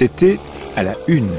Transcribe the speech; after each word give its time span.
C'était 0.00 0.40
à 0.76 0.82
la 0.82 0.94
une. 1.08 1.30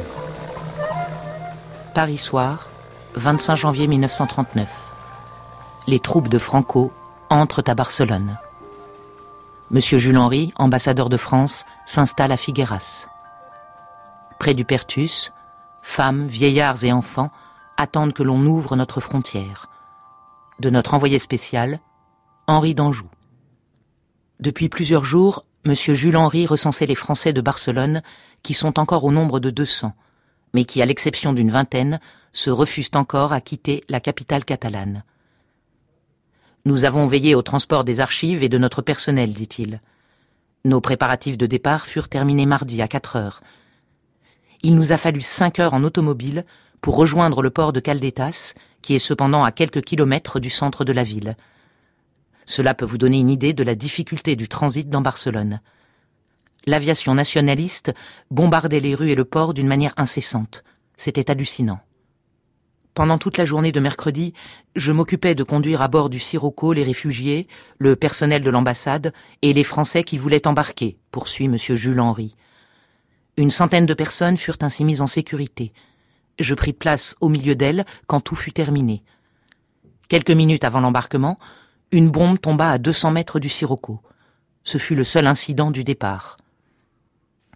Paris 1.95 2.19
soir, 2.19 2.69
25 3.15 3.55
janvier 3.55 3.87
1939. 3.87 4.69
Les 5.87 5.99
troupes 5.99 6.27
de 6.27 6.37
Franco 6.37 6.91
entrent 7.31 7.63
à 7.65 7.73
Barcelone. 7.73 8.37
Monsieur 9.71 9.97
Jules 9.97 10.19
Henry, 10.19 10.53
ambassadeur 10.57 11.09
de 11.09 11.17
France, 11.17 11.65
s'installe 11.87 12.31
à 12.31 12.37
Figueras. 12.37 13.07
Près 14.37 14.53
du 14.53 14.63
Pertus, 14.63 15.33
femmes, 15.81 16.27
vieillards 16.27 16.83
et 16.83 16.93
enfants 16.93 17.31
attendent 17.77 18.13
que 18.13 18.21
l'on 18.21 18.45
ouvre 18.45 18.75
notre 18.75 18.99
frontière. 19.01 19.69
De 20.59 20.69
notre 20.69 20.93
envoyé 20.93 21.17
spécial, 21.17 21.79
Henri 22.45 22.75
d'Anjou. 22.75 23.07
Depuis 24.39 24.69
plusieurs 24.69 25.03
jours, 25.03 25.45
Monsieur 25.63 25.93
Jules 25.93 26.17
Henry 26.17 26.47
recensait 26.47 26.87
les 26.87 26.95
Français 26.95 27.33
de 27.33 27.41
Barcelone, 27.41 28.01
qui 28.41 28.55
sont 28.55 28.79
encore 28.79 29.03
au 29.03 29.11
nombre 29.11 29.39
de 29.39 29.51
200, 29.51 29.93
mais 30.55 30.65
qui, 30.65 30.81
à 30.81 30.87
l'exception 30.87 31.33
d'une 31.33 31.51
vingtaine, 31.51 31.99
se 32.33 32.49
refusent 32.49 32.89
encore 32.95 33.31
à 33.31 33.41
quitter 33.41 33.83
la 33.87 33.99
capitale 33.99 34.43
catalane. 34.43 35.03
Nous 36.65 36.83
avons 36.83 37.05
veillé 37.05 37.35
au 37.35 37.43
transport 37.43 37.83
des 37.83 37.99
archives 37.99 38.41
et 38.41 38.49
de 38.49 38.57
notre 38.57 38.81
personnel, 38.81 39.33
dit-il. 39.33 39.81
Nos 40.65 40.81
préparatifs 40.81 41.37
de 41.37 41.45
départ 41.45 41.85
furent 41.85 42.09
terminés 42.09 42.47
mardi 42.47 42.81
à 42.81 42.87
4 42.87 43.15
heures. 43.15 43.41
Il 44.63 44.75
nous 44.75 44.91
a 44.91 44.97
fallu 44.97 45.21
cinq 45.21 45.59
heures 45.59 45.75
en 45.75 45.83
automobile 45.83 46.43
pour 46.81 46.95
rejoindre 46.95 47.43
le 47.43 47.51
port 47.51 47.71
de 47.71 47.79
Caldetas, 47.79 48.55
qui 48.81 48.95
est 48.95 48.99
cependant 48.99 49.43
à 49.43 49.51
quelques 49.51 49.81
kilomètres 49.81 50.39
du 50.39 50.49
centre 50.49 50.85
de 50.85 50.91
la 50.91 51.03
ville. 51.03 51.35
Cela 52.51 52.73
peut 52.73 52.83
vous 52.83 52.97
donner 52.97 53.17
une 53.17 53.29
idée 53.29 53.53
de 53.53 53.63
la 53.63 53.75
difficulté 53.75 54.35
du 54.35 54.49
transit 54.49 54.89
dans 54.89 54.99
Barcelone. 54.99 55.61
L'aviation 56.65 57.13
nationaliste 57.13 57.93
bombardait 58.29 58.81
les 58.81 58.93
rues 58.93 59.11
et 59.11 59.15
le 59.15 59.23
port 59.23 59.53
d'une 59.53 59.69
manière 59.69 59.93
incessante. 59.95 60.65
C'était 60.97 61.31
hallucinant. 61.31 61.79
Pendant 62.93 63.17
toute 63.17 63.37
la 63.37 63.45
journée 63.45 63.71
de 63.71 63.79
mercredi, 63.79 64.33
je 64.75 64.91
m'occupais 64.91 65.33
de 65.33 65.43
conduire 65.43 65.81
à 65.81 65.87
bord 65.87 66.09
du 66.09 66.19
Sirocco 66.19 66.73
les 66.73 66.83
réfugiés, 66.83 67.47
le 67.77 67.95
personnel 67.95 68.41
de 68.41 68.49
l'ambassade 68.49 69.13
et 69.41 69.53
les 69.53 69.63
Français 69.63 70.03
qui 70.03 70.17
voulaient 70.17 70.45
embarquer, 70.45 70.97
poursuit 71.11 71.45
M. 71.45 71.55
Jules 71.57 72.01
Henry. 72.01 72.35
Une 73.37 73.49
centaine 73.49 73.85
de 73.85 73.93
personnes 73.93 74.35
furent 74.35 74.57
ainsi 74.59 74.83
mises 74.83 74.99
en 74.99 75.07
sécurité. 75.07 75.71
Je 76.37 76.53
pris 76.53 76.73
place 76.73 77.15
au 77.21 77.29
milieu 77.29 77.55
d'elles 77.55 77.85
quand 78.07 78.19
tout 78.19 78.35
fut 78.35 78.51
terminé. 78.51 79.03
Quelques 80.09 80.31
minutes 80.31 80.65
avant 80.65 80.81
l'embarquement, 80.81 81.39
une 81.93 82.09
bombe 82.09 82.39
tomba 82.39 82.71
à 82.71 82.77
200 82.77 83.11
mètres 83.11 83.39
du 83.39 83.49
Sirocco. 83.49 83.99
Ce 84.63 84.77
fut 84.77 84.95
le 84.95 85.03
seul 85.03 85.27
incident 85.27 85.71
du 85.71 85.83
départ. 85.83 86.37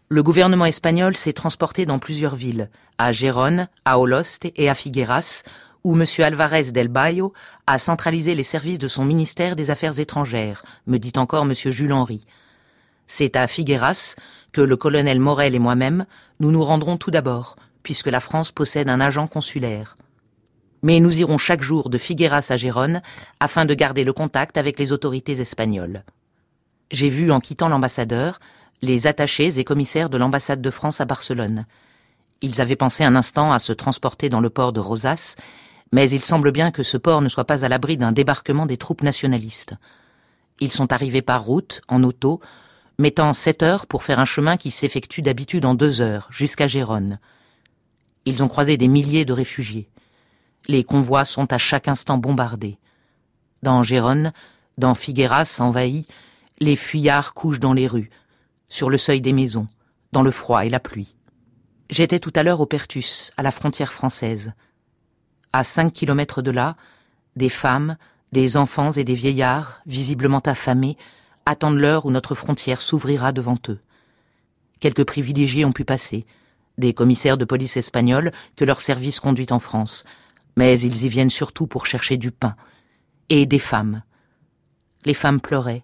Le 0.09 0.23
gouvernement 0.23 0.65
espagnol 0.65 1.15
s'est 1.15 1.33
transporté 1.33 1.85
dans 1.85 1.99
plusieurs 1.99 2.35
villes, 2.35 2.69
à 2.97 3.13
Gérone, 3.13 3.69
à 3.85 3.97
Oloste 3.97 4.47
et 4.57 4.69
à 4.69 4.75
Figueras, 4.75 5.43
où 5.85 5.95
M. 5.95 6.03
Alvarez 6.19 6.71
del 6.71 6.89
Bayo 6.89 7.33
a 7.65 7.79
centralisé 7.79 8.35
les 8.35 8.43
services 8.43 8.79
de 8.79 8.89
son 8.89 9.05
ministère 9.05 9.55
des 9.55 9.71
Affaires 9.71 9.99
étrangères, 9.99 10.65
me 10.85 10.97
dit 10.97 11.13
encore 11.15 11.43
M. 11.43 11.53
Jules 11.53 11.93
Henry. 11.93 12.25
C'est 13.07 13.37
à 13.37 13.47
Figueras 13.47 14.15
que 14.51 14.61
le 14.61 14.75
colonel 14.75 15.19
Morel 15.19 15.55
et 15.55 15.59
moi-même 15.59 16.05
nous 16.41 16.51
nous 16.51 16.63
rendrons 16.63 16.97
tout 16.97 17.11
d'abord, 17.11 17.55
puisque 17.83 18.07
la 18.07 18.19
France 18.19 18.51
possède 18.51 18.89
un 18.89 18.99
agent 18.99 19.27
consulaire 19.27 19.95
mais 20.85 20.99
nous 20.99 21.17
irons 21.17 21.39
chaque 21.39 21.63
jour 21.63 21.89
de 21.89 21.97
Figueras 21.97 22.45
à 22.51 22.57
Gérone 22.57 23.01
afin 23.39 23.65
de 23.65 23.73
garder 23.73 24.03
le 24.03 24.13
contact 24.13 24.55
avec 24.55 24.77
les 24.77 24.91
autorités 24.91 25.41
espagnoles. 25.41 26.03
J'ai 26.91 27.09
vu 27.09 27.31
en 27.31 27.39
quittant 27.39 27.69
l'ambassadeur 27.69 28.39
les 28.83 29.07
attachés 29.07 29.57
et 29.57 29.63
commissaires 29.63 30.11
de 30.11 30.19
l'ambassade 30.19 30.61
de 30.61 30.69
France 30.69 31.01
à 31.01 31.05
Barcelone. 31.05 31.65
Ils 32.43 32.61
avaient 32.61 32.75
pensé 32.75 33.03
un 33.03 33.15
instant 33.15 33.51
à 33.51 33.57
se 33.57 33.73
transporter 33.73 34.29
dans 34.29 34.41
le 34.41 34.51
port 34.51 34.73
de 34.73 34.79
Rosas, 34.79 35.37
mais 35.91 36.07
il 36.07 36.23
semble 36.23 36.51
bien 36.51 36.69
que 36.69 36.83
ce 36.83 36.97
port 36.97 37.23
ne 37.23 37.29
soit 37.29 37.45
pas 37.45 37.65
à 37.65 37.67
l'abri 37.67 37.97
d'un 37.97 38.11
débarquement 38.11 38.67
des 38.67 38.77
troupes 38.77 39.01
nationalistes. 39.01 39.73
Ils 40.59 40.71
sont 40.71 40.93
arrivés 40.93 41.23
par 41.23 41.43
route, 41.45 41.81
en 41.87 42.03
auto, 42.03 42.41
mettant 42.99 43.33
sept 43.33 43.63
heures 43.63 43.87
pour 43.87 44.03
faire 44.03 44.19
un 44.19 44.25
chemin 44.25 44.55
qui 44.55 44.69
s'effectue 44.69 45.23
d'habitude 45.23 45.65
en 45.65 45.73
deux 45.73 46.01
heures, 46.01 46.27
jusqu'à 46.29 46.67
Gérone. 46.67 47.17
Ils 48.25 48.43
ont 48.43 48.47
croisé 48.47 48.77
des 48.77 48.87
milliers 48.87 49.25
de 49.25 49.33
réfugiés. 49.33 49.89
Les 50.67 50.83
convois 50.83 51.25
sont 51.25 51.51
à 51.53 51.57
chaque 51.57 51.87
instant 51.87 52.17
bombardés. 52.17 52.77
Dans 53.61 53.83
Gérone, 53.83 54.33
dans 54.77 54.95
Figueras 54.95 55.57
envahi, 55.59 56.05
les 56.59 56.75
fuyards 56.75 57.33
couchent 57.33 57.59
dans 57.59 57.73
les 57.73 57.87
rues, 57.87 58.09
sur 58.67 58.89
le 58.89 58.97
seuil 58.97 59.21
des 59.21 59.33
maisons, 59.33 59.67
dans 60.11 60.23
le 60.23 60.31
froid 60.31 60.65
et 60.65 60.69
la 60.69 60.79
pluie. 60.79 61.15
J'étais 61.89 62.19
tout 62.19 62.33
à 62.35 62.43
l'heure 62.43 62.61
au 62.61 62.65
Pertus, 62.65 63.31
à 63.37 63.43
la 63.43 63.51
frontière 63.51 63.93
française. 63.93 64.53
À 65.53 65.63
cinq 65.63 65.93
kilomètres 65.93 66.41
de 66.41 66.51
là, 66.51 66.75
des 67.35 67.49
femmes, 67.49 67.97
des 68.31 68.57
enfants 68.57 68.91
et 68.91 69.03
des 69.03 69.13
vieillards, 69.13 69.81
visiblement 69.85 70.39
affamés, 70.39 70.97
attendent 71.45 71.77
l'heure 71.77 72.05
où 72.05 72.11
notre 72.11 72.33
frontière 72.33 72.81
s'ouvrira 72.81 73.31
devant 73.31 73.57
eux. 73.69 73.79
Quelques 74.79 75.05
privilégiés 75.05 75.63
ont 75.63 75.71
pu 75.71 75.85
passer, 75.85 76.25
des 76.77 76.93
commissaires 76.93 77.37
de 77.37 77.45
police 77.45 77.77
espagnols 77.77 78.31
que 78.55 78.65
leur 78.65 78.81
service 78.81 79.19
conduit 79.19 79.47
en 79.51 79.59
France, 79.59 80.05
mais 80.55 80.79
ils 80.79 81.03
y 81.03 81.07
viennent 81.07 81.29
surtout 81.29 81.67
pour 81.67 81.85
chercher 81.85 82.17
du 82.17 82.31
pain, 82.31 82.55
et 83.29 83.45
des 83.45 83.59
femmes. 83.59 84.03
Les 85.05 85.13
femmes 85.13 85.41
pleuraient. 85.41 85.81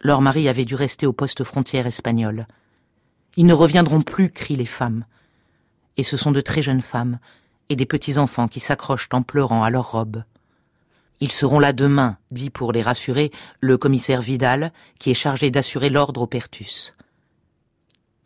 Leur 0.00 0.20
mari 0.20 0.48
avait 0.48 0.64
dû 0.64 0.74
rester 0.74 1.06
au 1.06 1.12
poste 1.12 1.44
frontière 1.44 1.86
espagnol. 1.86 2.46
Ils 3.36 3.46
ne 3.46 3.54
reviendront 3.54 4.02
plus, 4.02 4.30
crient 4.30 4.56
les 4.56 4.66
femmes. 4.66 5.04
Et 5.96 6.02
ce 6.02 6.16
sont 6.16 6.32
de 6.32 6.40
très 6.40 6.62
jeunes 6.62 6.82
femmes 6.82 7.18
et 7.68 7.76
des 7.76 7.86
petits-enfants 7.86 8.48
qui 8.48 8.60
s'accrochent 8.60 9.08
en 9.12 9.22
pleurant 9.22 9.64
à 9.64 9.70
leurs 9.70 9.92
robes. 9.92 10.22
Ils 11.20 11.32
seront 11.32 11.58
là 11.58 11.72
demain, 11.72 12.18
dit 12.30 12.50
pour 12.50 12.72
les 12.72 12.82
rassurer 12.82 13.30
le 13.60 13.78
commissaire 13.78 14.20
Vidal, 14.20 14.72
qui 14.98 15.10
est 15.10 15.14
chargé 15.14 15.50
d'assurer 15.50 15.88
l'ordre 15.88 16.22
au 16.22 16.26
Pertus. 16.26 16.94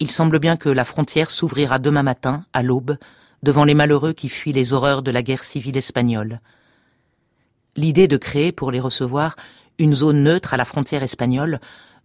Il 0.00 0.10
semble 0.10 0.38
bien 0.38 0.56
que 0.56 0.68
la 0.68 0.84
frontière 0.84 1.30
s'ouvrira 1.30 1.78
demain 1.78 2.02
matin, 2.02 2.44
à 2.52 2.62
l'aube, 2.62 2.96
devant 3.42 3.64
les 3.64 3.74
malheureux 3.74 4.12
qui 4.12 4.28
fuient 4.28 4.52
les 4.52 4.72
horreurs 4.72 5.02
de 5.02 5.10
la 5.10 5.22
guerre 5.22 5.44
civile 5.44 5.76
espagnole. 5.76 6.40
L'idée 7.76 8.08
de 8.08 8.16
créer 8.16 8.52
pour 8.52 8.70
les 8.72 8.80
recevoir 8.80 9.36
une 9.78 9.94
zone 9.94 10.22
neutre 10.22 10.54
à 10.54 10.56
la 10.56 10.64
frontière 10.64 11.02
espagnole 11.02 11.60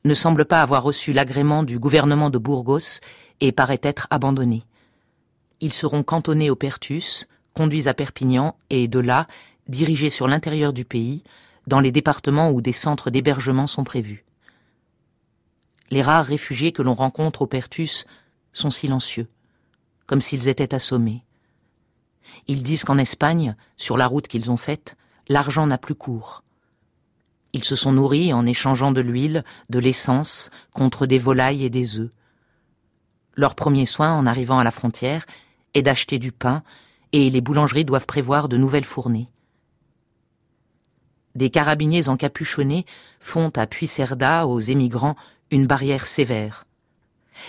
ne 0.06 0.14
semble 0.14 0.46
pas 0.46 0.62
avoir 0.62 0.84
reçu 0.84 1.14
l'agrément 1.14 1.64
du 1.64 1.80
gouvernement 1.80 2.30
de 2.30 2.38
Burgos 2.38 3.00
et 3.40 3.52
paraît 3.52 3.80
être 3.84 4.08
abandonnée. 4.10 4.64
Ils 5.62 5.74
seront 5.74 6.04
cantonnés 6.04 6.50
au 6.50 6.56
Pertus, 6.56 7.28
conduits 7.54 7.88
à 7.88 7.94
Perpignan 7.94 8.56
et 8.70 8.88
de 8.88 9.00
là 9.00 9.28
dirigés 9.68 10.10
sur 10.10 10.28
l'intérieur 10.28 10.74
du 10.74 10.86
pays, 10.86 11.24
dans 11.68 11.80
les 11.80 11.92
départements 11.92 12.52
où 12.52 12.62
des 12.62 12.74
centres 12.74 13.10
d'hébergement 13.10 13.68
sont 13.68 13.86
prévus. 13.86 14.26
Les 15.90 16.02
rares 16.02 16.26
réfugiés 16.26 16.74
que 16.74 16.82
l'on 16.82 16.94
rencontre 16.94 17.44
au 17.44 17.48
Pertus 17.48 18.06
sont 18.52 18.70
silencieux 18.70 19.28
comme 20.06 20.22
s'ils 20.22 20.47
étaient 20.47 20.74
assommés. 20.74 21.24
Ils 22.47 22.64
disent 22.64 22.84
qu'en 22.84 22.97
Espagne, 22.97 23.56
sur 23.78 23.97
la 23.97 24.08
route 24.08 24.28
qu'ils 24.28 24.52
ont 24.52 24.58
faite, 24.58 24.97
l'argent 25.28 25.68
n'a 25.68 25.78
plus 25.78 25.96
cours. 25.96 26.44
Ils 27.53 27.64
se 27.64 27.75
sont 27.75 27.91
nourris 27.91 28.34
en 28.34 28.46
échangeant 28.46 28.91
de 28.91 29.02
l'huile, 29.02 29.44
de 29.69 29.80
l'essence, 29.80 30.50
contre 30.74 31.06
des 31.06 31.19
volailles 31.19 31.64
et 31.64 31.69
des 31.69 32.00
œufs. 32.00 32.12
Leur 33.36 33.56
premier 33.56 33.86
soin 33.86 34.14
en 34.14 34.25
arrivant 34.25 34.59
à 34.59 34.64
la 34.64 34.72
frontière 34.72 35.25
est 35.74 35.84
d'acheter 35.84 36.20
du 36.20 36.31
pain, 36.31 36.64
et 37.12 37.30
les 37.30 37.41
boulangeries 37.41 37.85
doivent 37.85 38.08
prévoir 38.08 38.50
de 38.50 38.58
nouvelles 38.58 38.84
fournées. 38.84 39.30
Des 41.35 41.50
carabiniers 41.50 42.09
encapuchonnés 42.09 42.85
font 43.20 43.50
à 43.55 43.66
Puicerda 43.66 44.47
aux 44.47 44.59
émigrants 44.59 45.16
une 45.52 45.67
barrière 45.67 46.08
sévère. 46.08 46.66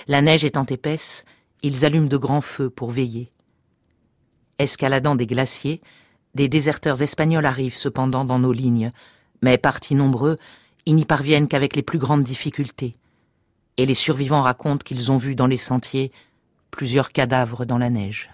La 0.07 0.23
neige 0.23 0.45
étant 0.45 0.65
épaisse, 0.65 1.25
ils 1.65 1.87
allument 1.87 2.09
de 2.09 2.19
grands 2.19 2.43
feux 2.43 2.69
pour 2.69 2.91
veiller. 2.91 3.33
Escaladant 4.59 5.15
des 5.15 5.27
glaciers, 5.27 5.81
des 6.35 6.47
déserteurs 6.47 7.01
espagnols 7.01 7.47
arrivent 7.47 7.77
cependant 7.77 8.27
dans 8.27 8.39
nos 8.39 8.53
lignes, 8.53 8.93
mais 9.41 9.57
partis 9.57 9.95
nombreux, 9.95 10.37
ils 10.85 10.95
n'y 10.95 11.07
parviennent 11.07 11.49
qu'avec 11.49 11.75
les 11.75 11.83
plus 11.83 11.99
grandes 11.99 12.23
difficultés. 12.23 12.99
Et 13.79 13.87
les 13.87 13.95
survivants 13.95 14.43
racontent 14.43 14.85
qu'ils 14.85 15.11
ont 15.11 15.17
vu 15.17 15.35
dans 15.35 15.47
les 15.47 15.57
sentiers 15.57 16.13
plusieurs 16.71 17.13
cadavres 17.13 17.65
dans 17.65 17.79
la 17.79 17.89
neige. 17.89 18.34